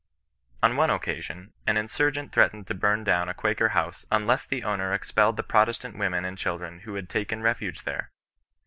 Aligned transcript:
On 0.63 0.71
cme 0.73 0.99
occaBion, 0.99 1.51
an 1.67 1.77
insurgent 1.77 2.31
threatened 2.31 2.65
to 2.65 2.73
bum 2.73 3.05
^own» 3.05 3.35
Quaker 3.37 3.69
house 3.69 4.03
unless 4.11 4.47
the 4.47 4.63
owner 4.63 4.95
expelled 4.95 5.37
the 5.37 5.43
Protestant 5.43 5.95
women 5.95 6.25
and 6.25 6.39
ohildren 6.39 6.81
iriiio 6.81 6.95
had 6.95 7.07
taken 7.07 7.43
refuge 7.43 7.83
there. 7.83 8.09